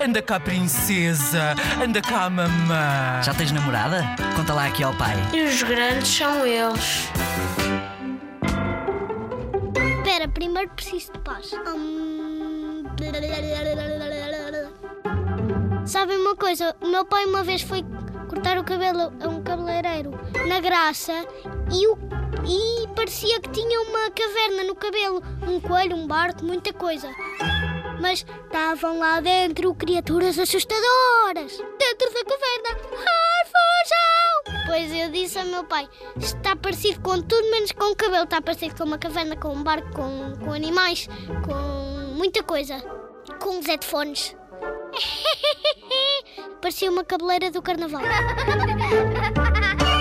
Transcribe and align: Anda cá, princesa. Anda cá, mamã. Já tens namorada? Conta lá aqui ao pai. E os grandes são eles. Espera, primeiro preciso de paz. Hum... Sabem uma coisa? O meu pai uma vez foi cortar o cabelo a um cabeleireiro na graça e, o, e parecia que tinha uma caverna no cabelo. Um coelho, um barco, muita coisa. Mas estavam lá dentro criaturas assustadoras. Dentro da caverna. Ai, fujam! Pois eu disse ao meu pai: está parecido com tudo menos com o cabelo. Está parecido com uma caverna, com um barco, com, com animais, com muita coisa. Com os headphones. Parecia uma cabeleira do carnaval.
Anda 0.00 0.22
cá, 0.22 0.40
princesa. 0.40 1.54
Anda 1.82 2.00
cá, 2.00 2.28
mamã. 2.28 3.22
Já 3.22 3.34
tens 3.34 3.52
namorada? 3.52 4.04
Conta 4.36 4.54
lá 4.54 4.66
aqui 4.66 4.82
ao 4.82 4.94
pai. 4.94 5.14
E 5.32 5.42
os 5.42 5.62
grandes 5.62 6.08
são 6.08 6.46
eles. 6.46 7.08
Espera, 9.98 10.28
primeiro 10.28 10.70
preciso 10.70 11.12
de 11.12 11.18
paz. 11.20 11.52
Hum... 11.66 12.84
Sabem 15.86 16.16
uma 16.18 16.34
coisa? 16.36 16.74
O 16.80 16.88
meu 16.88 17.04
pai 17.04 17.24
uma 17.26 17.42
vez 17.42 17.62
foi 17.62 17.84
cortar 18.28 18.58
o 18.58 18.64
cabelo 18.64 19.12
a 19.20 19.28
um 19.28 19.42
cabeleireiro 19.42 20.12
na 20.48 20.60
graça 20.60 21.12
e, 21.70 21.86
o, 21.86 21.98
e 22.46 22.88
parecia 22.94 23.40
que 23.40 23.50
tinha 23.50 23.80
uma 23.82 24.10
caverna 24.10 24.64
no 24.64 24.74
cabelo. 24.74 25.22
Um 25.46 25.60
coelho, 25.60 25.96
um 25.96 26.06
barco, 26.06 26.44
muita 26.44 26.72
coisa. 26.72 27.08
Mas 28.00 28.24
estavam 28.44 28.98
lá 28.98 29.20
dentro 29.20 29.74
criaturas 29.74 30.38
assustadoras. 30.38 31.56
Dentro 31.78 32.12
da 32.12 32.24
caverna. 32.24 32.78
Ai, 32.92 33.44
fujam! 33.46 34.64
Pois 34.66 34.92
eu 34.92 35.10
disse 35.10 35.38
ao 35.38 35.46
meu 35.46 35.64
pai: 35.64 35.88
está 36.16 36.56
parecido 36.56 37.00
com 37.00 37.20
tudo 37.22 37.50
menos 37.50 37.72
com 37.72 37.92
o 37.92 37.96
cabelo. 37.96 38.24
Está 38.24 38.40
parecido 38.40 38.76
com 38.76 38.84
uma 38.84 38.98
caverna, 38.98 39.36
com 39.36 39.48
um 39.48 39.62
barco, 39.62 39.90
com, 39.92 40.32
com 40.44 40.52
animais, 40.52 41.08
com 41.44 42.14
muita 42.14 42.42
coisa. 42.42 42.80
Com 43.40 43.58
os 43.58 43.66
headphones. 43.66 44.36
Parecia 46.60 46.90
uma 46.90 47.04
cabeleira 47.04 47.50
do 47.50 47.62
carnaval. 47.62 48.02